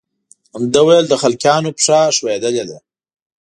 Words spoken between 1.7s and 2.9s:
پښه ښویېدلې ده.